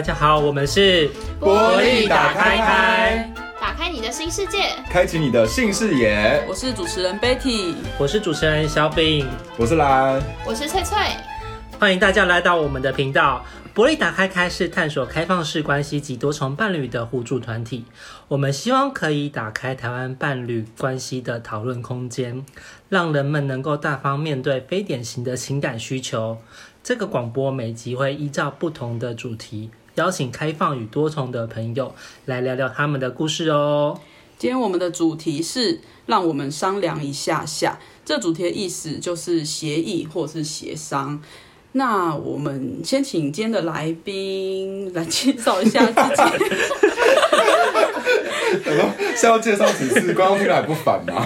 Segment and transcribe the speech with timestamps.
[0.00, 6.42] 大家好，我们是玻璃打开开，打开你的新世界，开启你的新视野。
[6.48, 9.28] 我是主持人 Betty，我是主持人小饼，
[9.58, 10.96] 我是兰，我是翠翠。
[11.78, 13.44] 欢迎大家来到我们的频道。
[13.74, 17.84] 玻璃打开开是探索开放式关系及多重伴侣的互助团体。
[18.26, 22.42] 我们希望可以打开台湾伴侣关系的讨论空间，
[22.88, 26.38] 让人们能够大方面对非典型的情感需求。
[26.82, 31.94] 这个广播每集会依照不同的主题，邀请开放与多重的朋友
[32.26, 33.98] 来聊聊他们的故事哦。
[34.38, 41.20] 今天我们的主题是让我们商量一下下，这主题的意思就是协议或是协商。
[41.72, 46.22] 那我们先请今天的来宾来介绍一下自己。
[48.64, 48.94] 什么？
[49.14, 50.12] 是要介绍几次？
[50.14, 51.24] 观众听来还不烦吗？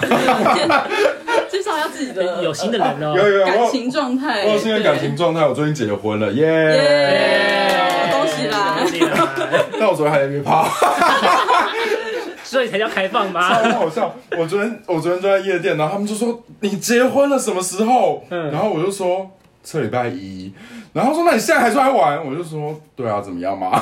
[1.49, 4.45] 介绍一下自己的有新的人哦，有有有感情状态。
[4.45, 6.43] 我有新的感情状态，我最近结了婚了，耶、
[9.79, 10.67] 但我昨天还在约炮，
[12.43, 13.61] 所以才叫开放吗？
[13.63, 14.13] 超好笑！
[14.37, 18.23] 我昨天我昨天就在夜店，然后他们就说你结婚了什么时候？
[18.29, 19.29] 嗯，然后我就说。
[19.67, 20.53] 这礼拜一，
[20.93, 23.71] 然后说：“那你现在还出来玩？”我就说：“对啊，怎么样嘛？”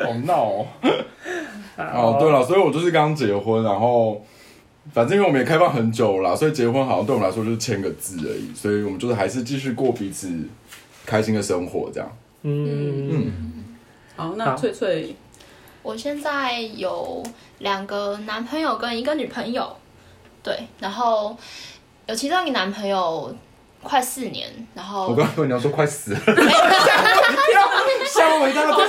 [0.00, 0.66] 好闹哦！
[1.76, 4.24] 哦，对了，所以我就是刚结婚，然后
[4.94, 10.30] 反正因为我们也开放很久了啦，所以结婚好像对我们来说就是签个字而已，所以我们就是还是继续过彼此
[11.04, 12.08] 开心的生活，这样。
[12.48, 13.32] 嗯嗯。
[14.16, 15.16] 好，那翠翠，
[15.82, 17.22] 我现在有
[17.58, 19.76] 两个男朋友跟一个女朋友，
[20.42, 21.36] 对，然后
[22.06, 23.34] 有其中一个男朋友。
[23.82, 26.32] 快四年，然后我刚刚说你要说快死了，吓
[28.34, 28.84] 我一大跳。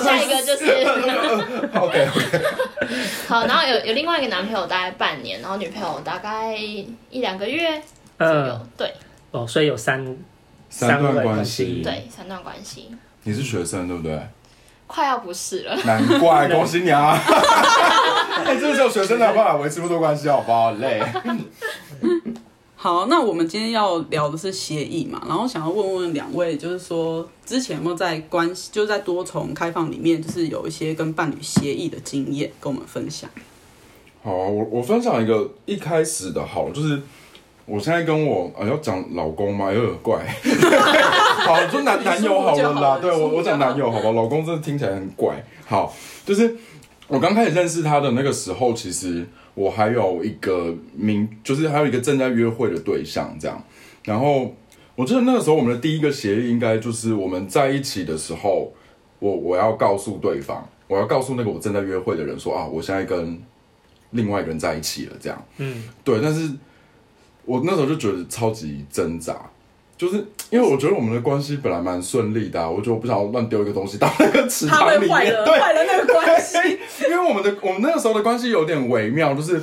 [0.00, 0.64] 下一个就是，
[1.76, 2.40] OK OK。
[3.26, 7.82] 好，然后有有另外一个男朋友大概半年，然后女朋友大概一两个月
[8.18, 8.94] 左右，呃、对。
[9.32, 10.16] 哦，所以有三
[10.72, 12.88] 三段关系，对，三段关系。
[13.24, 14.18] 你是学生对不对？
[14.86, 17.12] 快要不是了，难怪， 恭喜你啊！
[18.44, 20.72] 哎，这个时候学生才有办法维持不多关系，好不好？
[20.72, 21.00] 累。
[22.74, 33.28] 好，那我们今天要聊的是协议嘛，然后想要问问两位，就是说之前有没有在关系，就是在多重开放里面，就是有一些跟伴侣协议的经验，跟我们分享。
[34.22, 37.00] 好啊，我我分享一个一开始的好，就是
[37.64, 40.24] 我现在跟我啊要讲老公嘛，有点怪。
[41.44, 45.44] 好，就男男友好了啦，对我我讲男友好吧，老公真的听起来很怪。
[45.66, 46.56] 好，就是
[47.08, 49.26] 我刚开始认识他的那个时候，其实。
[49.54, 53.62] 我还有一个名，就是还有一个正在约会的对象，这样。
[54.02, 54.50] 然后
[54.94, 58.72] 我记得那个时候我们的第一个协议应该就是我们在一起的时候，
[59.18, 63.38] 我我要告诉对方，我要告诉那个我正在约会的人说啊，我现在跟
[64.12, 65.44] 另外一个人在一起了，这样。
[65.58, 66.18] 嗯，对。
[66.22, 66.50] 但是
[67.44, 69.36] 我那时候就觉得超级挣扎。
[69.94, 70.16] 就是
[70.50, 76.58] 因为我觉得我们的关系本来蛮顺利的，啊，我觉得我不想要乱丢一个东西到那个池塘里面，坏了，对，坏了那个关系。
[77.08, 79.62] 因为我们的我们那个时候的关系有点微妙，就是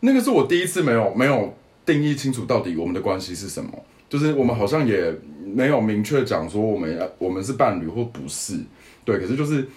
[0.00, 1.54] 那个是我第一次没有没有
[1.86, 3.70] 定义清楚到底我们的关系是什么，
[4.08, 8.54] 就是我们好像也没有明确讲说我们要我们是伴侣或不是，
[9.04, 9.68] 对，可是就是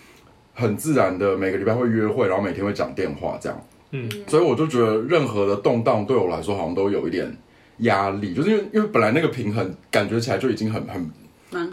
[0.55, 7.33] 很自然的每个礼拜会约会，然后每天会讲电话这样，嗯，所以我就觉得任何的动荡对我来说好像都有一点。
[7.79, 11.11] 压力就是因为因为本来那个平衡感觉起来就已经很很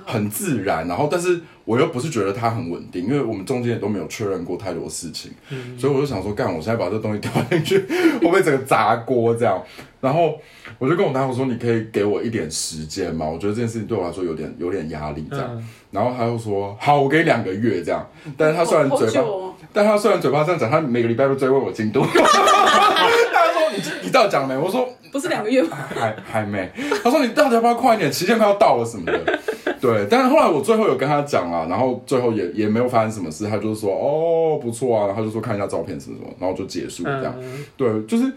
[0.07, 7.79] 很自然，然后但是我又不是觉得它很稳定，因为我们中间也都没有确认过太多事情，嗯、所以我就想说，干，我现在把这东西掉进去，
[8.19, 9.63] 会不会整个砸锅这样？
[10.01, 10.41] 然后
[10.79, 13.29] 我就跟我男友说，你可以给我一点时间吗？
[13.29, 15.49] 我觉得这件事情对我来说有点有点压力这样。
[15.53, 18.07] 嗯、然后他又说，好，我给你两个月这样。
[18.39, 22.05] 但是他虽然嘴巴，哦、但他虽然嘴巴这样讲，他每个礼拜都追问我进度。
[22.13, 24.57] 他说，你你到底讲没？
[24.57, 24.89] 我说。
[25.13, 25.77] 不是两个月吗？
[25.93, 26.71] 还还没。
[27.03, 28.13] 他说，你到底要不要快一点？
[28.13, 29.41] 期限快要到了什么的。
[29.81, 37.35] 对，但是后来我最后有跟他讲啊，然后最后也也没有发生什么事，他就说哦不错啊，然后他就说看一下照片什么什么，然后就结束这样。
[37.41, 38.33] 嗯、对，就是，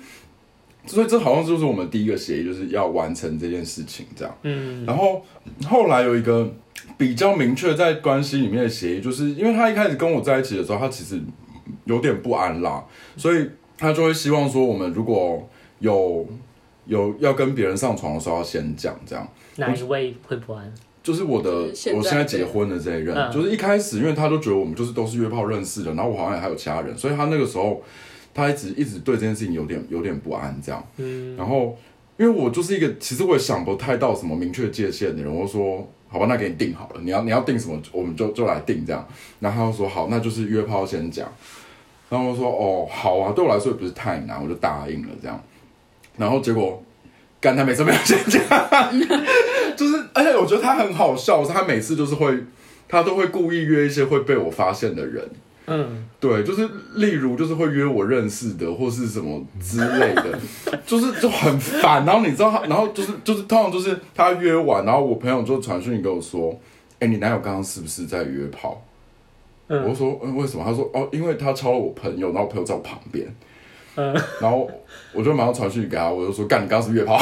[0.87, 4.35] 所以这好像就是我们第一个协议，就是要完成这件事情这样。
[4.41, 4.83] 嗯。
[4.87, 5.21] 然后
[5.69, 6.51] 后来有一个
[6.97, 11.21] 比较明确在关系里面的协议，就是因为他一开始跟我在一起的时候，他其实
[11.85, 12.83] 有点不安啦，
[13.17, 15.47] 所以他就会希望说，我们如果
[15.79, 16.27] 有。
[16.85, 19.25] 有要跟别人上床的时候要先讲，这样。
[19.55, 20.69] 哪一位会不安？
[21.01, 21.49] 就是我的，
[21.95, 27.81] 我现在结婚的这一任，嗯、就是一开始，因为他都觉得我们就是都是约炮认识的，然后我好像也还有其他人，所以他那个时候
[28.33, 30.85] 他一直一直对这件事情有点有点不安，这样。
[30.97, 31.37] 嗯。
[31.37, 31.77] 然后，
[32.17, 39.05] 因为我就是一个其实我也想不太到什么明确界限的人，我说好吧，那给你定好了，你要你要定什么，我们就就来定这样。
[39.39, 41.27] 然后他就说好，那就是约炮先讲。
[42.09, 45.43] 然后我说哦好啊，对我来说也不是太难，我就答应了这样。
[46.15, 46.83] 然后结果，
[47.41, 48.41] 干他每次没有先讲，
[49.75, 52.37] 就是而且我觉得他很好笑，是他每次就是会，
[52.87, 55.27] 他都会故意约一些会被我发现的人。
[55.65, 60.37] 嗯，对，就是例如就是会约我认识的或是什么之类的，
[60.85, 62.05] 就是就很烦。
[62.05, 66.53] 然后你知道他，然后就是就是通常就是他约完，然后我朋友就传讯息跟我说
[66.99, 68.83] ：“哎，你男友刚刚是不是在约炮？”
[69.69, 73.25] 嗯，我就说：“嗯，为什么？”他说：“哦，因为他敲了我朋友，然后我朋友在我旁边。”
[73.95, 74.69] 嗯，然后
[75.13, 77.17] 我就马上传讯息给他，我就说：“干，你刚刚是约炮？”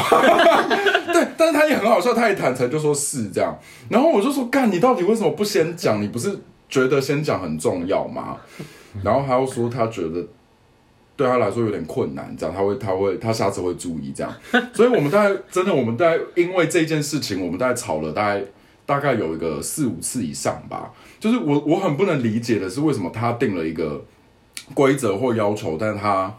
[1.14, 3.56] 对，但是他也很好笑，他也坦诚就说是这样。
[3.90, 6.02] 然后我就说：“干，你到底为什么不先讲？
[6.02, 6.36] 你不是？”
[6.72, 8.38] 觉得先讲很重要嘛，
[9.04, 10.26] 然后他又说他觉得
[11.18, 14.34] 对他来说有点困难，这样他会他会他下次会注意这样，
[14.74, 18.44] 所以我们大概真的我们大概因为这件事情，我们大概吵了大概
[18.86, 20.92] 大概有一个四五次以上吧。
[21.20, 24.04] 就是我我很不能理解的是为什么他定了一个
[24.74, 26.34] 规则或要求，但是他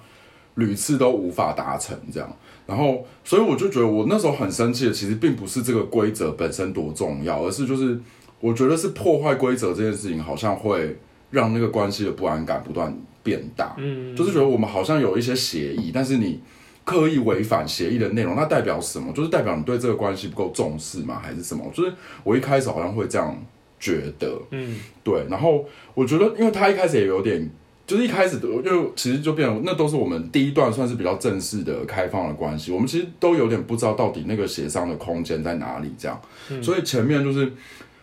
[0.55, 2.37] 屡次都无法达成这样，
[2.67, 8.01] 然后所以我就觉得我那时候很生气的，其实并不是这个规则本身多重要，而是就是。
[8.43, 10.99] 我觉得是破坏规则这件事情，好像会
[11.31, 12.93] 让那个关系的不安感不断
[13.23, 13.73] 变大。
[13.79, 16.41] 嗯，就是觉得我们好像有一些协议，但是你
[16.85, 19.13] 刻意违反协议的内容，那代表什么？
[19.13, 21.21] 就是代表你对这个关系不够重视吗？
[21.23, 21.65] 还是什么？
[21.73, 21.93] 就是
[22.25, 23.41] 我一开始好像会这样
[23.79, 24.37] 觉得。
[24.51, 25.25] 嗯，对。
[25.31, 27.49] 然后我觉得，因为他一开始也有点，
[27.87, 36.21] 就是一开始就其实就变成那都是我们第一段算是比较正式的开放的关系，我们其实都有点不知道到底那个协商的空间在哪里，这样。
[36.51, 37.53] 嗯，所以前面就是。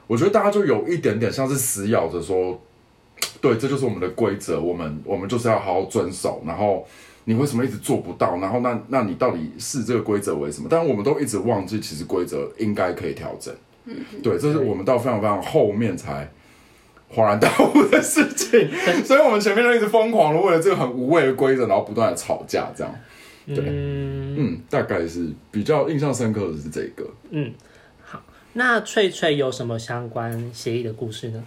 [0.09, 2.59] 我觉得大家就有一点点像是死咬着说，
[3.39, 6.41] 对，这就是我们的规则，我们我们就是要好好遵守。
[6.47, 6.83] 然后
[7.25, 8.39] 你为什么一直做不到？
[8.39, 10.67] 然后那那你到底视这个规则为什么？
[10.67, 13.53] 但我们都一直忘记，其实规则应该可以调整。
[13.85, 16.27] 嗯，对，这是我们到非常非常后面才
[17.13, 18.67] 恍然大悟的事情。
[19.05, 22.91] 所以我们前面就一直疯狂的为了这个很无谓的规则，然后不断的吵架，这样。
[23.45, 27.07] 对，嗯，嗯，大概是比较印象深刻的是这个。
[27.29, 27.53] 嗯。
[28.53, 31.43] 那翠翠有什么相关协议的故事呢？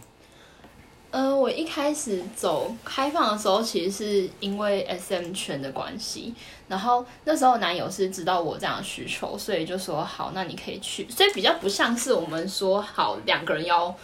[1.10, 6.34] 呃，我一开始走开放的时候，其实是因为 SM 圈的关系，
[6.68, 13.94] 然后那时候男友是知道我这样的需求，所以就说好，那你可以去，所以比较不像是我们说好两个人要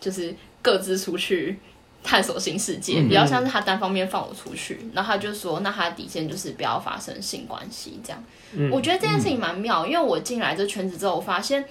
[0.00, 1.60] 就是各自出去
[2.02, 8.24] 探索新世界，比较像是他单方面放我出去，然后他就说，那他的底线就是不要发生性关系这样。
[8.54, 11.64] 嗯，我觉得这件事情蛮妙，因为我进来这圈子之后，我发现。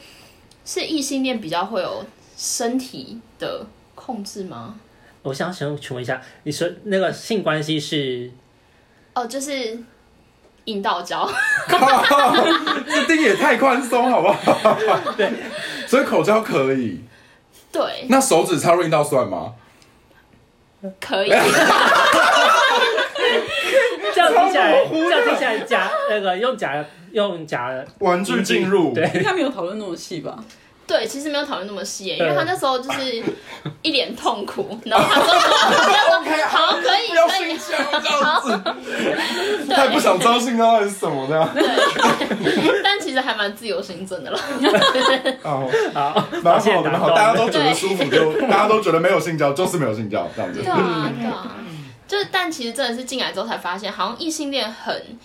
[0.67, 2.05] 是异性恋比较会有
[2.35, 3.65] 身体的
[3.95, 4.75] 控制吗？
[5.23, 8.29] 我想想请问一下，你说那个性关系是？
[9.13, 9.79] 哦，就是
[10.65, 11.25] 阴道交。
[12.85, 14.77] 这定也太宽松，好不好？
[15.15, 15.31] 对，
[15.87, 17.01] 所以口交可以。
[17.71, 18.05] 对。
[18.09, 19.53] 那手指插入阴道算吗？
[20.99, 21.31] 可以。
[24.27, 30.37] 这样听起来，这样听起来假那个用假用假玩具进入，对，应该没有讨论那么细吧？
[30.85, 33.21] 对，其实没有讨论那么细，因为他那时候就是
[33.81, 38.41] 一脸痛苦， 然后他说说好可以，不要睡觉这样
[39.67, 41.49] 子， 太不想招性啊还是什么的？
[41.53, 44.39] 对， 但其实还蛮自由行政的了。
[45.43, 50.61] 好，好，蛮好的，蛮好，大家都觉得舒服，就大家都觉得没有性交就是没有性交这样子。
[50.61, 51.51] 对啊，对啊。
[52.17, 55.17] 就是，但其实真的是进来之后才发现，好像异性恋很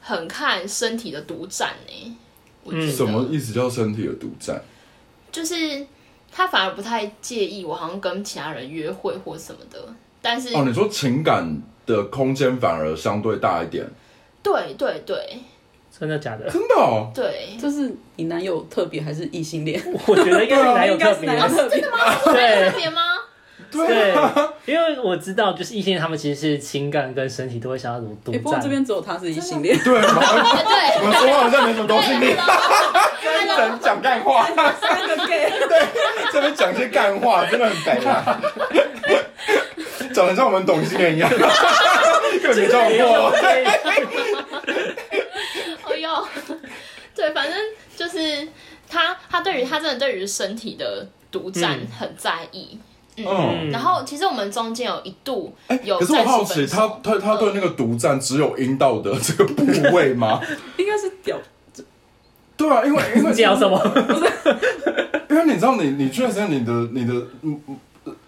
[0.00, 2.16] 很看身体的独占呢。
[2.66, 4.60] 嗯，什么意思叫身体的独占？
[5.32, 5.86] 就是
[6.32, 9.78] 他反而不太介意我好像跟其他人约会或什么的，
[10.20, 13.86] 但是哦，你说情感的空间反而相对大一点？
[14.42, 15.38] 对对对，
[15.98, 16.48] 真的假的？
[16.50, 19.80] 真的哦，对， 就是你男友特别还是异性恋？
[20.06, 21.28] 我觉得应该是男友特别，
[21.70, 22.14] 真的吗？
[22.24, 23.02] 对，特别吗？
[23.70, 24.14] 对，
[24.66, 28.42] 因为我知道，就是异性恋他们其实是情感跟身体都会想要怎么独占。
[28.42, 29.78] 不过这边只有他是异性恋。
[29.78, 30.00] 对，对，
[31.00, 32.08] 我们说话好像没什么东西。
[33.22, 34.46] 真人讲干话，
[34.80, 35.50] 三个 gay。
[35.68, 35.86] 对，
[36.32, 38.40] 这边讲些干话，真的很白啊。
[40.12, 41.40] 长得像我们懂性恋一样，根
[42.42, 43.30] 本没叫过。
[45.84, 46.26] 哎呦，
[47.14, 47.56] 对，反正
[47.96, 48.48] 就是
[48.88, 52.70] 他，他对于他真的对于身体的独占很在意。
[52.72, 52.80] 嗯，
[53.70, 60.40] 然后其实我们中间有一度有，可是我好奇，他他他对那个独占只有阴道的这个部位吗？
[60.78, 61.36] 应该是屌。
[62.56, 63.80] 对啊，因为因为 屌什么？
[65.30, 67.58] 因为你知道你，你你确实你的你的嗯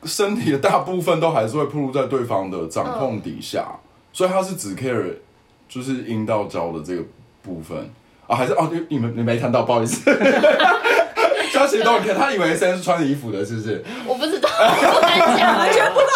[0.04, 3.78] 身体的大部分都还是会暴露在对方的掌控底下，嗯、
[4.12, 5.14] 所以他是只 care
[5.68, 7.02] 就是阴道交的这个
[7.42, 7.76] 部分
[8.26, 10.00] 啊，还是哦，你你们你没看到，不好意思。
[11.52, 13.84] 他其实都很看，他以为 SM 是穿着衣服的，是不是？
[14.06, 14.24] 我不
[14.68, 16.12] 不敢讲，完全不知道。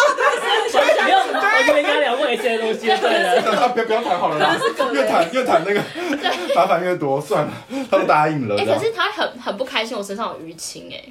[0.71, 2.87] 所以不要，我就没跟他聊过一些东西。
[2.87, 4.55] 对的， 他不要不要谈好了啦，
[4.93, 5.81] 越谈越谈那个
[6.55, 7.51] 麻烦越多，算了，
[7.89, 8.55] 他都答应了。
[8.57, 11.03] 哎，可是他很很不开心，我身上有淤青，哎。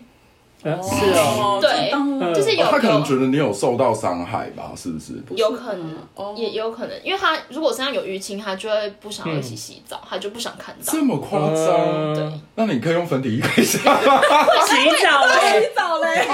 [0.66, 4.72] 呃是哦，对嗯就是有哦他可能有觉得你有受到伤害吧？
[4.76, 5.12] 是不是？
[5.36, 11.02] 有可能，哦也有可能，因为他如果身上有淤青，他就会不想要一起洗澡，他就不想看到这。
[11.02, 11.66] 么夸张？
[11.94, 13.78] 嗯对，那你可以用粉底液看一下？
[13.78, 16.26] 洗澡嘞，洗澡嘞，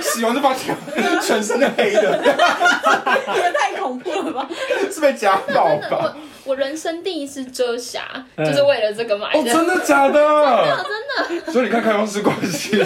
[0.00, 0.76] 洗完就发现
[1.22, 4.48] 全身的黑的， 也太恐怖了吧！
[4.92, 6.56] 是被家暴，吧我？
[6.56, 8.02] 人生第一次遮瑕，
[8.36, 9.50] 嗯就是为了这个买哦，的。
[9.52, 10.12] 真的假的？
[10.12, 10.20] 真
[10.68, 10.84] 的
[11.28, 12.82] 真的，所以你看开放式关系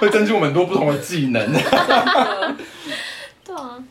[0.00, 1.52] 会增进我们很多不同的技能。
[3.44, 3.82] 对啊，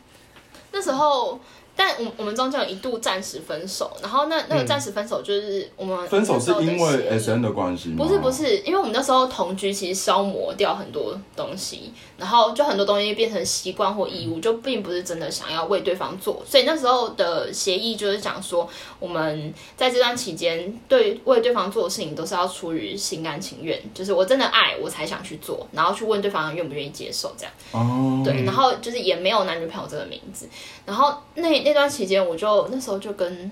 [0.72, 1.40] 那时候，
[1.80, 8.04] 但我我们中间有一度暂时分手，然后那那个暂时分手就是我们分手是因为 S N 的关系吗？
[8.04, 16.42] 不是不是，因为我们那时候同居，其实消磨掉很多东西，然后就很多东西变成习惯或义务，就并不是真的想要为对方做。
[16.46, 18.68] 所以那时候的协议就是讲说，
[18.98, 27.52] 我们在这段期间对为对方做的事情都是要出于心甘情愿，就是我真的爱我才想去做，然后去问对方愿不愿意接受这样。
[27.72, 30.46] 哦，对，然后就是也没有男女朋友这个名字。
[30.84, 33.50] 然后那那段期间，我就那时候就跟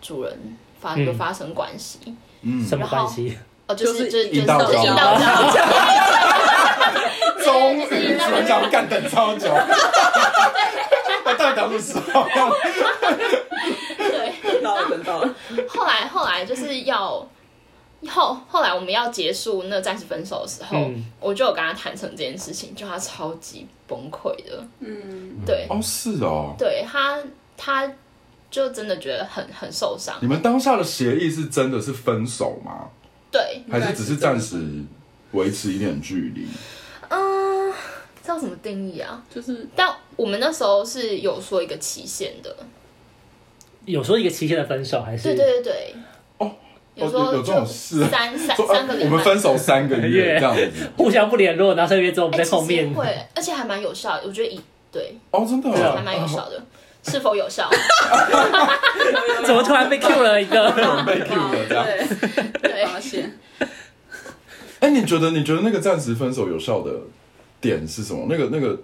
[0.00, 1.98] 主人发有嗯发生关系。
[2.42, 3.38] 嗯，什么关系？
[3.66, 4.82] 哦，就是就是就是一道交，
[7.42, 9.48] 终于主人讲干等超久，
[11.24, 12.26] 我到底等什么时候？
[13.96, 14.34] 对。
[14.42, 15.34] 等到了，等到了。
[15.68, 17.26] 后来后来就是要
[18.08, 26.54] 后后来我们要结束那暂时分手的时候，嗯我就有跟他谈成这件事情，就他超级崩溃的，嗯，对哦，是哦。
[26.58, 27.18] 对，他
[27.56, 27.90] 他
[28.50, 32.88] 就真的觉得很很受伤你，们当下的协议是真的是分手吗？
[33.30, 34.62] 对，还是只是暂时
[35.32, 36.46] 维持一点距离？
[37.08, 37.72] 嗯，
[38.22, 39.24] 这要怎么定义啊？
[39.32, 42.56] 就是但我们那时候是有说一个期限的，
[43.86, 45.22] 有说一个期限的分手还是？
[45.24, 45.94] 对对对
[46.94, 50.70] 有时候有有这种事啊三三三个礼拜，呃我们分手三个月 这样子。
[50.96, 54.60] 互相不联络，然后三个月之后我们哎在后面会，而且还蛮有效的，我觉得一
[54.92, 56.62] 对哦，真的还蛮有效的，
[57.02, 57.68] 是否有效？
[59.44, 60.70] 怎么突然被 Q 了一个？
[61.04, 61.84] 被 Q 了这样。
[61.84, 63.38] 对对发现
[64.80, 66.92] 哎，你觉得你觉得那个暂时分手有效的
[67.60, 68.26] 点是什么？
[68.28, 68.78] 那个那个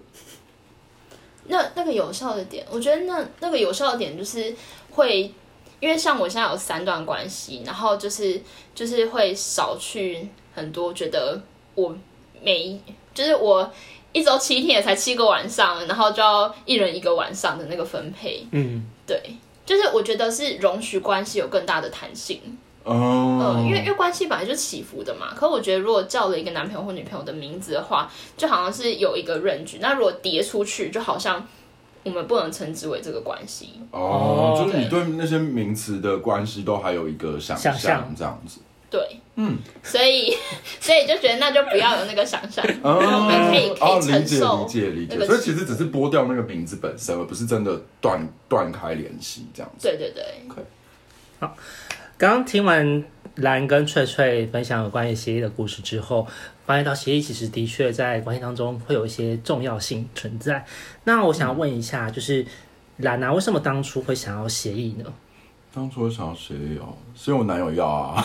[1.47, 4.55] 那那个有效的点，我觉得那那个有效的点就是
[4.90, 5.33] 会，
[5.81, 8.41] 因为像我现在有三段关系，然后就是
[8.75, 11.41] 就是会少去很多，觉得
[11.75, 11.97] 我
[12.43, 12.79] 每
[13.13, 13.69] 就是我
[14.13, 19.21] 一周七天也才七个晚上，然后就要一人一个晚上的那个分配，嗯，对，
[19.65, 22.41] 就是我觉得是容许关系有更大的弹性。
[22.83, 25.35] 哦嗯，因为因为关系本来就起伏的嘛。
[25.37, 29.77] 可我觉得，如果叫了一个男朋友或女朋友的名字的话，就好像是有一个 range。
[29.81, 31.47] 那如果叠出去，就好像
[32.04, 33.80] 我们不能称之为这个关系。
[33.90, 38.14] 哦，就是你对对那些名词的关系都还有一个想想象。
[38.16, 38.61] 这样子。
[38.90, 40.35] 对，嗯，所以
[40.80, 42.99] 所以就觉得那就不要有那个想象，哦。
[42.99, 49.87] 我们可以可哦，以理解承受理解理解，那个所以其实只是剥掉那个名字本身，而不是真的断断开联系这样子。
[49.87, 50.25] 对对对，
[52.19, 53.04] 刚刚听完
[53.41, 56.27] 兰跟翠翠分享有关于协议的故事之后，
[56.67, 60.65] 发现到协议其实的确在关系当中会有一些重要性存在。
[61.05, 62.45] 那我想要问一下，就是
[62.99, 65.05] 兰啊，为什么当初会想要协议呢？
[65.73, 68.23] 当初我想要协议哦，是因为我男友要啊，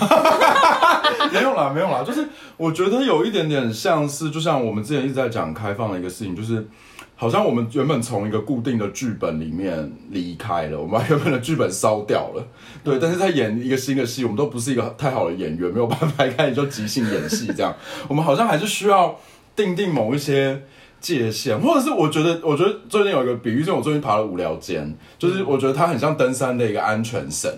[1.31, 6.67] 没有啦，没有啦，就是我觉得有一点点像是，就像我们之前一直在讲开放的一个事情，就是
[7.15, 12.47] 好像我们原本从一个固定的剧本里面离开了，我们把原本的剧本烧掉了，
[12.83, 17.73] 对，但是在演一个新的戏，我们都不是一个太好的演员，没有办法一开始就即兴演戏这样，
[18.07, 19.19] 我们好像还是需要
[19.55, 20.61] 定定某一些。
[21.01, 27.51] 界限，或者是我觉得，我觉得最近有一个比喻，就是我最近爬了无聊间，就是我觉得它很像登山的一个安全绳，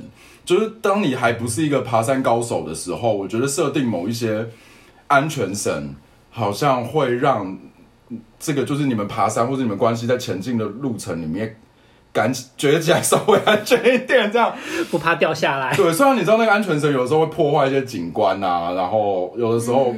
[0.44, 4.50] 就是当你还不是一个爬山高手的时候，我觉得设定某一些
[5.08, 5.96] 安全绳，
[6.30, 7.58] 好像会让
[8.40, 11.58] 这个就是你们爬山或者你们关系在前进的路程里面，
[12.12, 14.54] 感觉得起来稍微安全一点，这样。
[14.90, 15.76] 不怕掉下来？
[15.76, 19.94] 对，虽然你知道那个安全绳有的时候会破坏一些景观啊，然后有的时候。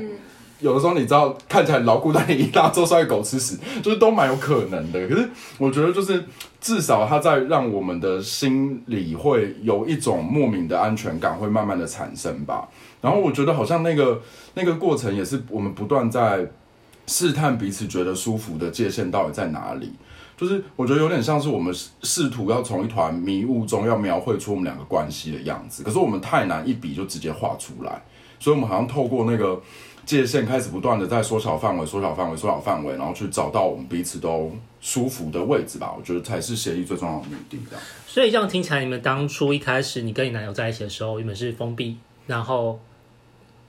[0.62, 5.08] 有的时候你知道看起来牢固，但你一拉之后稍微狗吃屎，就是都蛮有可能的。
[5.08, 6.22] 可是我觉得就是
[6.60, 12.68] 至少它在让我们的心里会有一种莫名的安全感，会慢慢的产生吧。
[13.00, 14.22] 然后我觉得好像那个
[14.56, 16.46] 那个过程也是我们不断在
[17.10, 19.92] 试探彼此觉得舒服的界限到底在哪里。
[20.38, 28.02] 就是我觉得有点像是我们试图要从一团迷雾中要描绘出我们两个关系的样子，可是我们太难一笔就直接画出来，
[28.40, 29.62] 所以我们好像透过那个。
[30.06, 34.52] 界限开始不断的在缩小范围、缩小范围、缩小范围，然后去找到我们彼此都
[34.82, 35.94] 舒服的位置吧。
[35.96, 37.60] 我觉得才是协议最重要的目的。
[38.08, 42.80] 所以这样听起来，你们当初一开始你跟你男友在一起的时候，原本是封闭，然后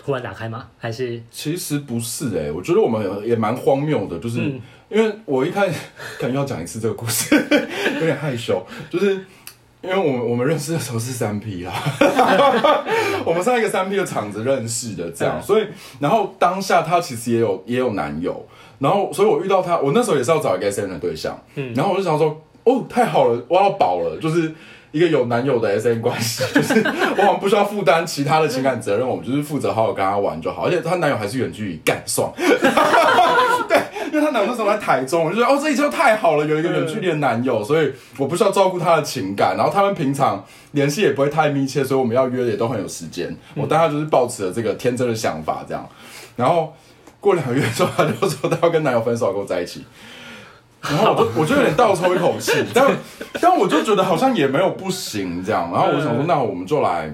[0.03, 0.67] 突然打开吗？
[0.79, 5.79] 还是其实不是哎、欸，我觉得我们也蛮荒谬的，就是、嗯、因为我一开始
[6.19, 7.35] 可能要讲一次这个故事，
[8.01, 9.13] 有点害羞，就是
[9.83, 11.73] 因为我们我们认识的时候是三 P 啦，
[13.27, 15.67] 我们上一个三 P 的场子认识的，这样，嗯、所以
[15.99, 18.47] 然后当下他其实也有也有男友，
[18.79, 24.55] 然后所以我遇到他，我那时候也是要找一个 SM 的对象，嗯，然后我就想说，哦，太好了，挖到宝了，就是。
[24.93, 26.75] 一个有男友的 SM 关系， 就是
[27.19, 30.67] 我们不需要负担其他的情感责任，我们就是负责好好跟他玩就好。
[30.67, 33.79] 而且她男友还是远距离干爽， 对，
[34.13, 43.35] 因为她男友那时候在台中，我就觉得哦，这一切太好了，有一个远距离的男友，所以我不需要照顾他的情感，然后他们平常联系也不会太密切，所以我们要约也都很有时间。
[43.55, 45.89] 我当下就是抱持了这个天真的想法，这样，
[46.35, 46.75] 然后
[47.21, 49.85] 过两个月之后，他就说他要跟男友分手，跟我在一起。
[50.83, 52.91] 然后我就我就有点倒抽一口气，但
[53.41, 55.71] 但我就觉得好像也没有不行这样。
[55.71, 57.13] 然后我想说，那我们就来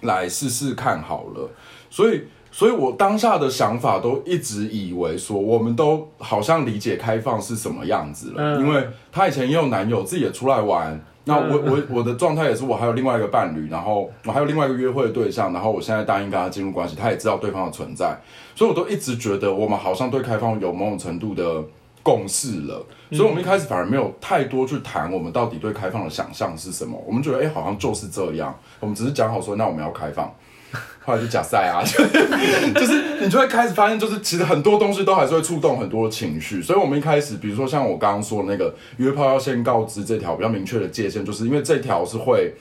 [0.00, 1.50] 来试试看好了。
[1.90, 8.58] 所以，所以我当下的想法都一直以为说，我们都好像理解开放是什么样子了。
[8.58, 10.98] 因为她以前也有男友，自己也出来玩。
[11.26, 15.52] 那我我我的状态也是，我还有另外一个伴侣，然后我还有另外一个约会的对象。
[15.52, 18.18] 然后我现在答应跟他进入关系，他也知道对方的存在。
[18.54, 21.62] 所以我都一直觉得，我们好像对开放有某种程度的。
[22.04, 27.02] 共识了，所以我们一开始反而没有太多去谈我们到底对开放的想象是什么。
[27.06, 28.54] 我们觉得，哎、欸，好像就是这样。
[28.78, 30.30] 我们只是讲好说，那我们要开放，
[31.02, 36.60] 后来就假赛啊，就 是就是你就会开始发现，就是其实很多东西都还是会触动很多情绪。
[36.60, 42.52] 所以，我们一开始，比如说像我刚刚说的那个约炮要先告知这条比较明确的界限，就是因为这条是会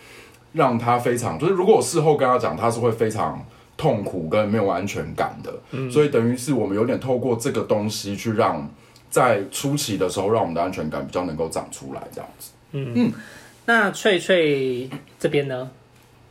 [0.54, 3.46] 让他非常，就是如果我事后跟他讲，他是会非常
[3.76, 5.54] 痛苦跟没有安全感的。
[5.72, 8.66] 嗯，所以等于是我们有点透过这个东西去让。
[9.14, 12.50] 在初期的时候，让我们的安全感比较能够长出来，这样子。
[12.72, 13.14] 嗯嗯，
[13.68, 14.90] 那翠翠
[15.20, 15.70] 这边呢？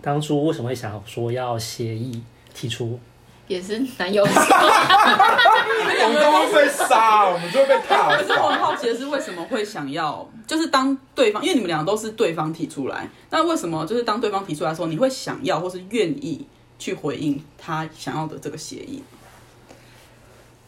[0.00, 2.20] 当初为什么会想说要协议
[2.52, 2.98] 提出？
[3.46, 4.24] 也是男友。
[4.24, 4.28] 我
[6.12, 8.16] 们都会被杀，我们就会被打。
[8.18, 10.28] 可是我很好奇的是，为什么会想要？
[10.44, 16.44] 就是当对方，因为你们两个都是对方提出来，那为什么就是当对方提出来的时候，你会想要或是愿意
[16.80, 19.00] 去回应他想要的这个协议？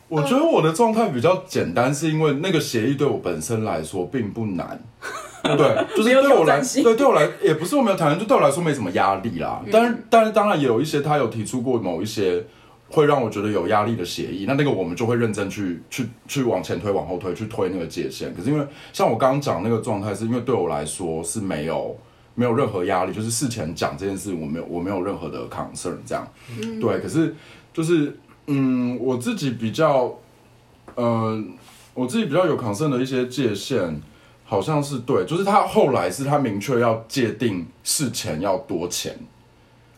[0.09, 4.79] 我觉得我的状态比较简单，是因为那个协议对我本身来说并不难，
[5.43, 9.63] 对，就是对我来，对对我来也不是我没有谈，就对我来说没什么压力啦。
[9.73, 12.45] 但是，但是当然也有一些他有提出过某一些
[12.91, 18.33] 会让我觉得有压力的协议，那那个我们就会认真去去去往前推、往后推，去推那个界限。
[18.35, 21.97] 可是因为像我刚刚讲那个状态，是因为对我来说是没有
[22.35, 26.29] 没有任何压力，就是事前讲这件事，我没有我没有任何的 concern 这样，
[26.81, 27.01] 对。
[27.01, 27.35] 可是
[27.73, 28.15] 就是。
[28.47, 30.19] 嗯，我自己比较，
[30.95, 31.43] 呃，
[31.95, 34.03] 我自己比较有 concern 的一些界限，
[34.45, 39.19] 好像是对，就是他后来是他明确要界定事前要多钱，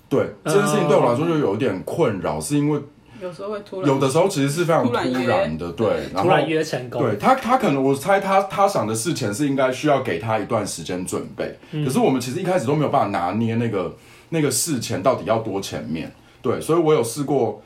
[0.09, 2.81] 对、uh, 这件事情对我来说就有一点困扰，是因为
[3.21, 13.93] 有时候会突然，有的时候其实是非常突然的，对，然后突然约成功，对他他可能我猜他他想的事前是应该需要给他一段时间准备，嗯、可是我们其实一开始都没有办法拿捏那个
[14.29, 17.61] 那个事前到底要多前面，对，所以我有试过。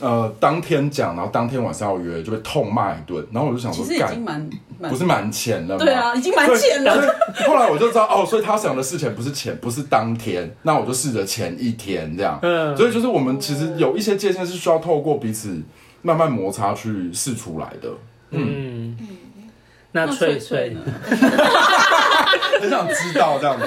[0.00, 3.24] 呃，当天讲，然后当天晚上要约，就被痛骂一顿。
[3.32, 4.50] 然后我就想说，其实已经蛮，
[4.90, 5.84] 不是蛮钱了吗？
[5.84, 7.16] 对啊，已经蛮钱了。
[7.46, 12.38] 后来我就知道，哦，所以他想的事情不是钱，不是当天，那我就试着前一天这样。
[12.42, 15.62] 嗯，所以就是我们其实有一些界限是需要透过彼此
[16.02, 17.88] 慢慢摩擦去试出来的。
[18.30, 19.08] 嗯，嗯，
[19.92, 20.80] 那翠翠呢？
[22.60, 23.66] 很想知道这样子。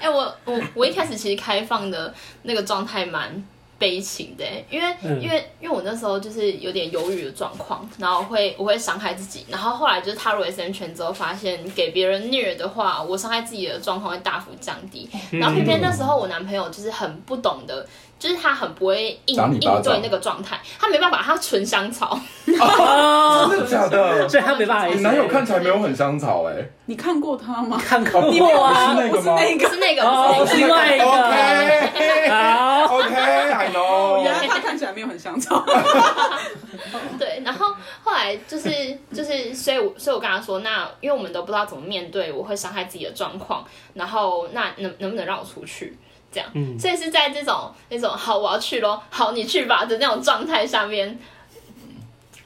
[0.00, 3.44] 哎、欸，我我我一开始其实开放的那个状态蛮。
[3.78, 15.08] 悲情的，因为、嗯、因为因为我那时候就是有点忧郁的状况，然后会我会伤害自己，然后后来就是踏入 SM 圈之后，发现给别人虐的话，我伤害自己的状况会大幅降低。
[15.32, 17.86] 嗯、然后偏偏那时候我男朋友就是很不懂得。
[18.22, 22.16] 就是他很不会应应对那个状态，他没办法，他纯香草。
[22.60, 24.28] 哦，真的假的？
[24.28, 24.86] 所以他没办法。
[24.86, 26.54] 你男友看起来没有很香草哎，
[26.92, 27.80] 你看过他吗？
[27.82, 28.20] 看过
[28.62, 29.38] 啊，是那个吗？
[29.40, 31.06] 是那个，是那个，哦，是另外一个。
[31.06, 34.22] OK，好，OK，I know。
[34.22, 35.64] 原来他看起来没有很香草。
[37.18, 37.74] 对，然后
[38.04, 38.68] 后来就是
[39.10, 45.96] 就是，所以所以我跟他说，那因为我们都不知道怎么面对我会伤害自己的状况，然后那能能不能让我出去？
[46.30, 51.18] 这样，嗯、所以是在这种那种好，我要去咯，好，你去吧的那种状态下面，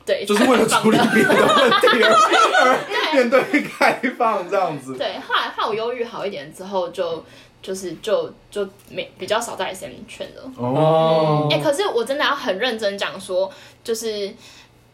[0.07, 2.79] 对，就是为了处理别的问题而
[3.13, 4.95] 面对开放这样子。
[4.97, 7.17] 对，后来后来我忧郁好一点之后就，
[7.61, 10.43] 就就是就就没比较少在 SM 圈了。
[10.57, 13.51] 哦，哎、嗯欸，可是我真的要很认真讲说，
[13.83, 14.33] 就是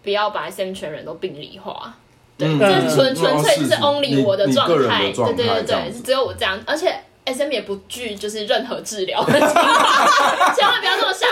[0.03, 1.95] 不要把 SM 圈人都病理化。
[2.39, 5.13] 对，这纯纯粹就是 only 我的状态。
[5.13, 6.99] 对对对对，是只有我这样，而且。
[7.25, 11.29] SM 也不惧就是任何治疗， 千万不要这么想。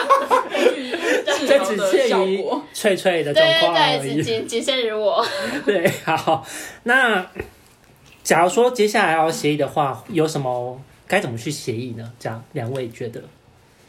[1.24, 1.76] 这只
[2.08, 4.00] 限于脆脆的状况而已。
[4.00, 5.24] 对对对，仅仅限于我。
[5.66, 6.46] 对，好。
[6.84, 7.26] 那
[8.22, 12.12] 假如说接下来要协议的话，有什么该怎么去协议呢？
[12.20, 13.20] 这样两位觉得？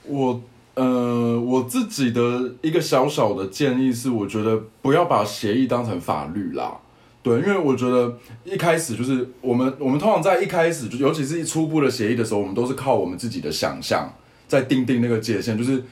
[0.06, 0.42] 我
[0.74, 2.22] 呃，我自己的
[2.62, 6.80] 一个小小的建议是，我觉得不要把协议当成法律啦。
[7.24, 14.12] 对，因为我觉得一开始就是我们我们通常在一开始，就尤其是一初步的协议的时候，我们都是靠我们自己的想象
[14.48, 15.84] 在定定那个界限，就是。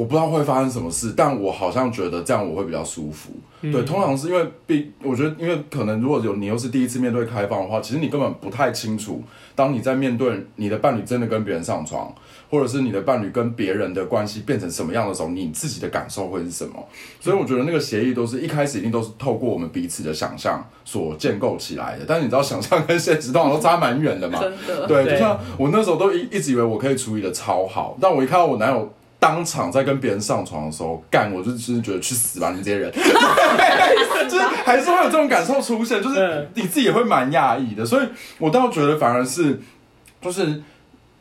[0.00, 3.30] 我不知道会发生什么事，但我好像觉得这样我会比较舒服。
[3.60, 9.22] 嗯、对，通常是因为，毕我觉得，因为可能如果有你又是第一次面对开放的话，其实你根本不太清楚，
[9.54, 12.10] 当你在面对你的伴侣真的跟别人上床，
[12.48, 16.72] 或者是你的伴侣跟别人的关系变成什么样的时候，你自己的感受会是什么。
[17.20, 22.06] 所以我觉得那个协议都是一开始一定都是透过我们彼此的想象所建构起来的。
[22.08, 24.40] 但是你知道，想象跟现实通常都差蛮远的嘛。
[24.40, 24.86] 真的。
[24.86, 28.90] 对，就像我那时候都一一直以为我可以处理的超好，但我一看到我男友。
[29.20, 32.90] 当场在跟别人上床的时候干，我就真的觉得去死吧，你们这些人，
[34.26, 39.60] 就是还是会有这种感受出现，就是你自己也会蛮讶异的，所以我倒觉得反而是，
[40.22, 40.62] 就是，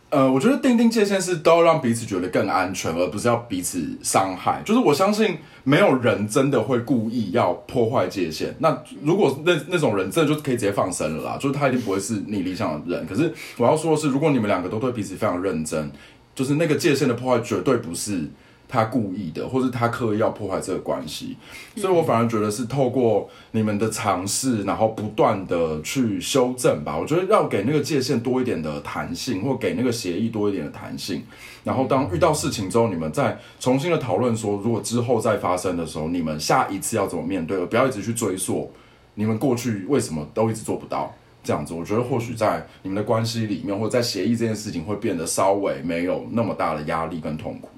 [0.10, 4.62] 呃，我觉得定定界限是都要让彼此觉得更安全，而不是要彼此伤害。
[4.64, 13.06] 就是我相信没有人真的会故意要破坏界限，那如果那那种人真的就可以直接放生了啦，就是他一定不会是你理想的人。
[13.06, 15.92] 可是我要说的是，如果你们两个都对彼此非常认真。
[16.40, 18.24] 就是那个界限的破坏绝对不是
[18.66, 21.36] 他故意的，或是他刻意要破坏这个关系，
[21.76, 26.98] 所以我反而觉得是透过你们的尝试，然后不断的去修正吧。
[26.98, 31.22] 我觉得要给那个界限多一点的弹性，或给那个协议多一点的弹性。
[31.66, 38.72] 然后当遇到事情之后，你们再重新的讨论说，如果之后再发生的时候，你们下一次要怎么面对，而不要一直去追溯
[39.16, 41.14] 你们过去为什么都一直做不到。
[41.42, 47.70] 这样子，我觉得或许在你们的关系里面，或者在协议这件事情，会变得稍微没有那么大的压力跟痛苦。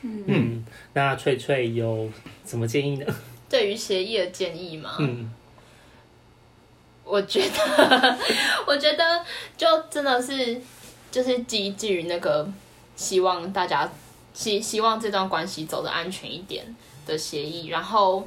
[0.00, 2.08] 嗯，嗯，那翠翠有
[2.46, 3.06] 什么建议呢？
[3.50, 4.96] 对于协议的建议吗？
[4.98, 5.30] 嗯，
[7.04, 8.18] 我觉得，
[8.66, 9.22] 我觉得
[9.58, 10.60] 就真的是
[11.10, 12.50] 就是基于那个
[12.96, 13.88] 希望大家
[14.32, 16.64] 希希望这段关系走得安全一点
[17.06, 17.68] 的协议。
[17.68, 18.26] 然后，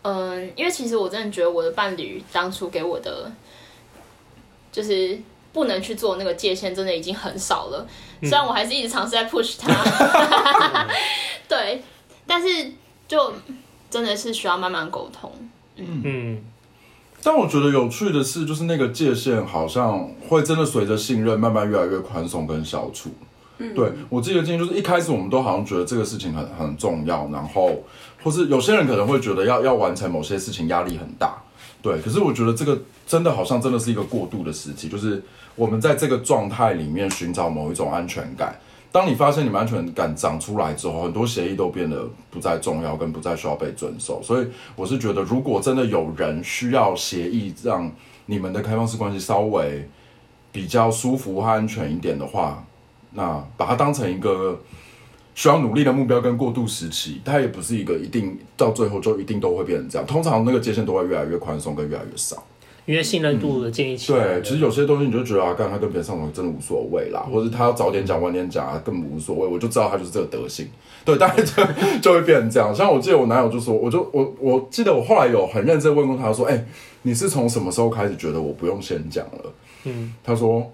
[0.00, 3.30] 嗯，因为其实我真的觉得我的伴侣当初给我的。
[4.72, 5.16] 就是
[5.52, 7.86] 不能去做那个界限，真的已经很少了。
[8.22, 9.68] 虽然我还是一直尝试在 push 他，
[11.46, 11.82] 对，
[12.26, 12.72] 但是
[13.06, 13.32] 就
[13.90, 15.30] 真的是需要慢慢沟通。
[15.76, 16.44] 嗯嗯。
[17.24, 23.10] 但我觉得有趣的是，就是那个界限好像会真的随着信任慢慢越来越宽松跟消除。
[23.58, 27.80] 嗯，对，我自己的建议就是一开始我们都好像觉得这个事情很很重要，然后
[28.24, 31.40] 或是有些人可能会觉得要要完成某些事情压力很大。
[31.82, 35.20] 对，可是我觉得这个真的好像真的是一个过渡的时期，就是
[35.56, 38.56] 我们在这个状态里面寻找某一种安全感。
[38.92, 44.22] 当你发现你们安全感长出来之后，很多协议都变得不再重要，跟不再需要被遵守。
[44.22, 47.90] 所以我是觉得，如果真的有人需要协议让
[48.26, 49.88] 你们的开放式关系稍微
[50.52, 52.64] 比较舒服和安全一点的话，
[53.10, 54.60] 那把它当成一个。
[55.34, 60.06] 需要努力的目标跟过渡时期，它也不是一个一定到最后就一定都会变成这样。
[60.06, 62.42] 通常那个界限都会越来越宽松跟越来越少，
[62.84, 63.96] 因为信任度的建立。
[63.96, 70.68] 对，其实有些东西你就觉得啊，干他跟别人上床真的无所谓啦，嗯、或者他要早点讲晚点讲啊，根本无所谓，我就知道他就是这个德性。
[71.04, 71.52] 对，大概就
[72.00, 72.72] 就会变成这样。
[72.72, 76.66] 像我记得我男友就说，我就我我记得我后来有很认真问过他说，哎、欸，
[77.02, 79.52] 你是从什么时候开始觉得我不用先讲了？
[79.84, 80.70] 嗯，他说，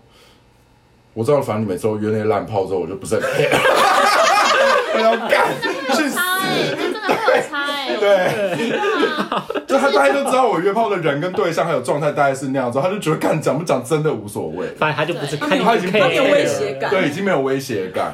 [1.14, 3.22] 我知道，反正你每次都约那些烂炮之后，我就不是很
[5.00, 5.46] 要干，
[5.96, 6.18] 去死！
[6.76, 7.96] 真的会有差哎。
[7.98, 8.70] 对，
[9.66, 14.66] 就他大概就知道我约炮的人跟对象还有状态大概是那样子，他就觉得看讲不讲真的无所谓。
[14.76, 18.12] 反正他就不是，他已经没有威胁感，对，已经没有威胁感。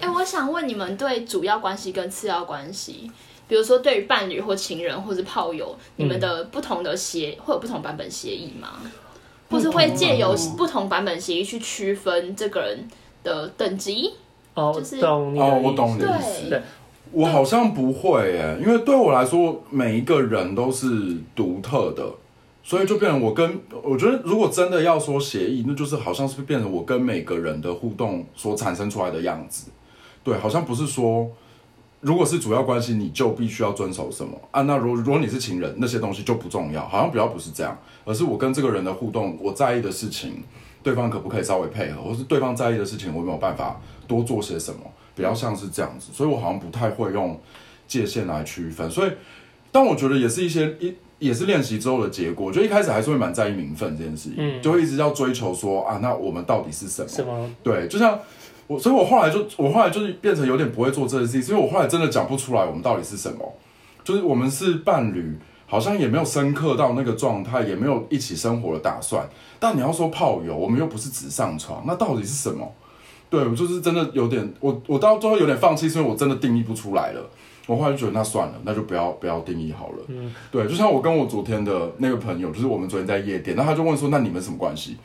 [0.00, 3.10] 哎，我想问你们对主要关系跟次要关系，
[3.46, 8.68] 比如说对于伴侣或情人或是炮友，你们的不同的协会有不同版本协议吗？
[9.50, 12.88] 或是会借由不同版本协议去区分这个人
[13.22, 14.14] 的等级？
[14.54, 16.48] 哦，就是懂哦，我懂你的意思。
[16.50, 16.60] 对，
[17.10, 22.04] 我好像不会耶，因为对我来说，每一个人都是独特的，
[22.62, 29.70] 所以就变成我跟我觉得，如果真的要说协议，那就是好像是变成我跟每个人的互动所产生出来的样子。
[30.22, 31.28] 对，好像不是说，
[32.00, 34.62] 如果是主要关系，你就必须要遵守什么啊？
[34.62, 40.42] 那如果如果你是情人，那些东西就不重要，好像比较不是这样，而是我跟这个人的互动，我在意的事情，
[40.82, 43.80] 对方可不可以稍微配合，或是对方在意的事情，我有没有办法。
[44.08, 44.80] 多做些什么，
[45.14, 47.40] 比较像是这样子，所以我好像不太会用
[47.88, 48.90] 界限来区分。
[48.90, 49.12] 所以，
[49.70, 52.52] 但我觉得也是一些一也是练习之后的结果。
[52.52, 57.08] 就一开始还是会蛮在意名分这件事情，嗯，就会一直要追求说啊，那我们到底是什么？
[57.08, 57.50] 什么？
[57.62, 58.18] 对，就像
[58.66, 63.54] 我，所以我后来就我后来就是变成有点不会做这件事情，所以我后来真的讲不出来我们到底是什么。
[64.04, 65.38] 就是我们是伴侣，
[65.72, 69.26] 好像也没有深刻到那个状态，也没有一起生活的打算。
[69.58, 72.70] 但你要说炮友，我们又不是只上床，那到底是什么？
[73.30, 77.26] 对，我就是真的有点，我我到最后有点放弃，是因为我真的定义不出来了。
[77.66, 80.04] 我后来就觉得那算了，那就不要不要定义好了。
[80.08, 84.98] 嗯，对，就像我跟我昨天的那个朋友，就是我们昨天在夜店，那他就问说，那你们什么关系？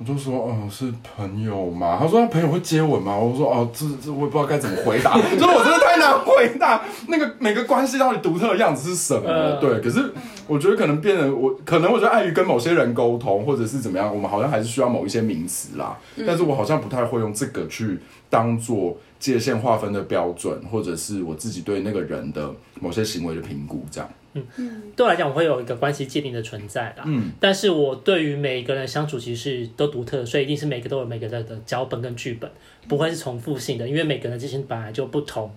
[0.00, 1.98] 我就说，嗯，是朋友嘛。
[2.00, 3.16] 他说，他朋友会接吻吗？
[3.16, 5.14] 我说，哦，这这我也不知道该怎么回答。
[5.34, 6.84] 就是我真的太难回答。
[7.08, 9.28] 那个每个关系到底独特的样子是什么？
[9.28, 10.12] 呃、对，可是
[10.46, 15.98] 我觉得可能变得我可能我觉得碍于跟某些人沟通，或者是怎么样，我们好像还是需要某一些名词啦。
[16.14, 17.98] 嗯、但是我好像不太会用这个去
[18.30, 22.48] 当做界限划分的标准，或者是我自己对那个人的
[22.80, 24.08] 某些行为的评估这样。
[24.56, 27.04] 嗯，对我来讲，我会有一个关系界定的存在啦。
[27.04, 32.50] 嗯，但是我对于每一个人相处，其实是都独特的，所以一定是每个都有每个人的脚本跟剧本，
[32.88, 35.50] 不会是重复性的，因为每个人的界限本来就不同。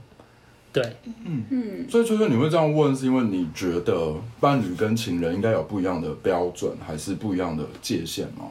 [0.73, 0.81] 对，
[1.25, 1.85] 嗯嗯。
[1.89, 8.45] 所以秋秋，你会这样问，是因为你觉得伴侣跟情人应该有不一样的标准，还是不一样的界限吗？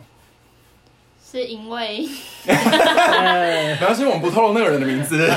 [1.33, 2.05] 是因为，
[2.45, 5.17] 没关系，我们不透露那个人的名字。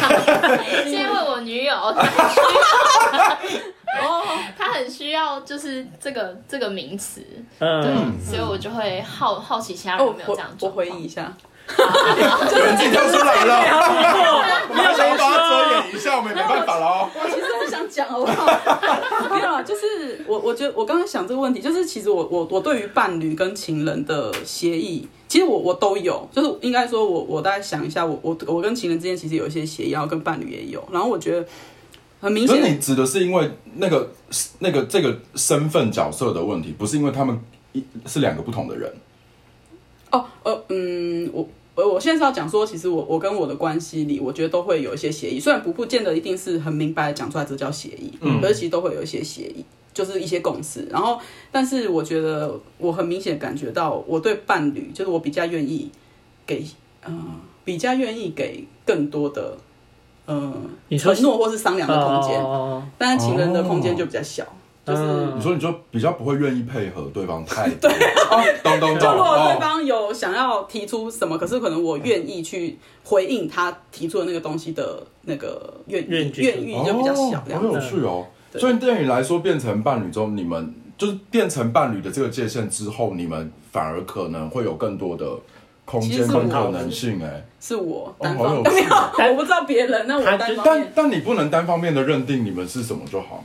[0.84, 1.73] 是因为我女友。
[5.43, 7.21] 就是这个这个名词，
[7.60, 7.91] 嗯、对，
[8.25, 10.69] 所以我就会好好奇其他人有没有这样做。
[10.69, 11.32] 我回忆一下，
[11.77, 13.62] 有人自己跳出来了，
[14.73, 17.10] 你要想把它遮掩一下，我们也没办法了哦。
[17.13, 18.45] 我其实我想讲，好不好？
[19.29, 31.45] 没有啊，就是我我觉得我刚刚想这个问题，就是其实我我我对于伴侣跟情人的协议，其实我我都有，就是应该说我我大概想一下，我我我跟情人之间其实有一些协议，然后跟伴侣也有，然后我觉得。
[32.23, 34.09] 很明显，你指的是因为那个
[34.59, 37.38] 那个这个身份角色的问题，不是因为他们
[37.73, 38.89] 一是两个不同的人。
[40.09, 50.88] 哦，呃，嗯，我我现在是要讲说，其实我我跟我的关系里，我觉得都会有一些协议，虽然不不见得一定是很明白的讲出来，这叫协议，嗯，而其实都会有一些协议，就是一些共识。
[50.89, 51.19] 然后，
[51.51, 55.91] 但是我觉得我很明显感觉到，我对伴侣，就是我比较愿意
[56.45, 56.63] 给，
[57.05, 57.25] 嗯、呃，
[57.65, 59.57] 比较愿意给更多的。
[60.25, 64.47] 嗯，承诺或是商量的空间，哦、但是情人的空间就比较小，哦、
[64.86, 65.03] 就是
[65.36, 67.91] 你说你就比较不会愿意配合对方太对，
[68.63, 68.99] 咚咚咚。
[68.99, 78.25] 就如果对方有想要提出什么，可是可能我愿意去回应他提出的那个东西的那个愿愿愿意就比较小，好有趣哦。
[78.53, 85.25] 所以对你来说，变成伴侣中，你们就是变成伴侣的这个界限之后，你们反而可能会有更多的。
[85.85, 88.89] 空间跟可能性，哎，是我单方面，
[89.29, 93.43] 我不知道别人，那我单方面，但但你不能单方面的认定你们是什么就好吗？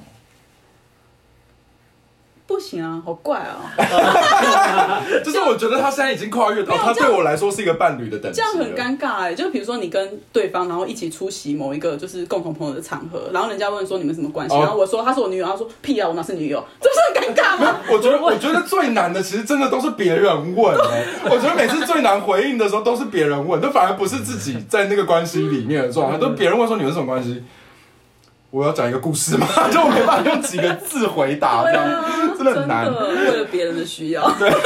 [2.49, 3.61] 不行啊，好怪啊！
[5.23, 9.35] 就是我觉得他现在已经跨越到他对我来说是一个伴侣的等级，这样很尴尬哎。
[9.35, 17.81] 就比如说你跟对方，然后一起出席某一个就是共同朋友的场合，然后人家问说你们什么关系，然后我说他是我女友，他说屁啊，我哪是女友，这不是很尴尬吗？
[17.93, 27.45] 我觉得我觉得最难的其实真的都是别人问哎， 我觉得每次最难回应的时候都是别人问，都反而不是自己在那个关系里面的状态，都别人问说你们什么关系。
[28.51, 29.47] 我要讲一个故事吗？
[29.71, 32.87] 就我没办法用几个字回答，这样、啊、真的很难。
[32.87, 34.29] 为了别人的需要。
[34.39, 34.51] 对。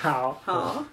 [0.00, 0.84] 好好，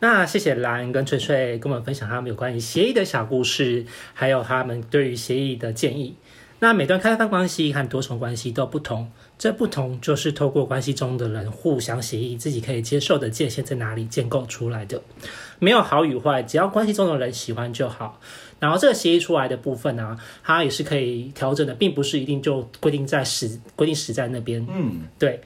[0.00, 6.16] 那谢谢兰跟翠翠跟我们分享他们有关于协议的小故事，还有他们对于协议的建议。
[6.58, 15.00] 那每段开放关系和多重关系都不同，这不同就是透过关系中的人互相协议，自己可以接受的界限在哪里建构出来的。
[15.60, 18.20] 没有好与坏，只要关系中的人喜欢就好。
[18.62, 24.64] 然后这个协议出来的部分呢、啊，它也是可以调整的，并不是一定就规定在时规定时在那边。
[24.70, 25.40] 嗯，对。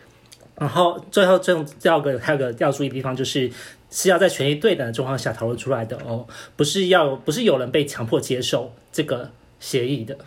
[0.55, 3.51] 然后最后最后第二个还有个要注意的地方，就是
[3.91, 6.27] 是要在权益对等的状况下讨论出来的哦，
[6.57, 10.19] 不是要不是有人被强迫接受这个协议的。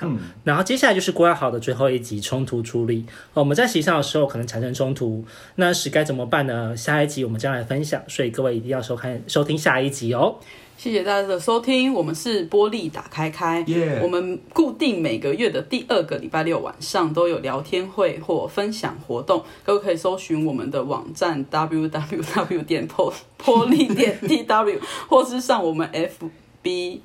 [0.00, 3.04] 嗯，然后接下来就是规划好的最后一集冲突处理。
[3.34, 5.24] 我们在协议上的时候可能产生冲突，
[5.56, 6.76] 那是该怎么办呢？
[6.76, 10.36] 下一集我们将来分享，所以各位一定要收看收听下一集哦。
[10.76, 13.62] 谢谢大家的收听，我们是玻璃打开开.
[14.02, 27.00] 我们固定每个月的第二个礼拜六晚上都有聊天会或分享活动，各位可以搜寻我们的网站 www 点波波莉点 tw，或是上我们 FB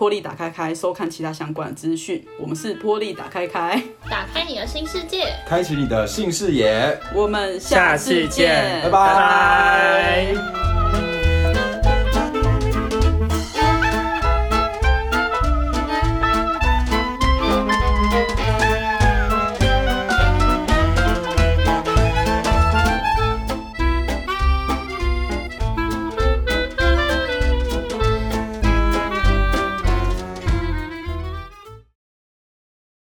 [0.00, 2.26] 波莉打开开收看其他相关的资讯。
[2.38, 10.89] 我们是波莉打开开，打开你的新世界，开启你的新视野，我们下次见，拜拜。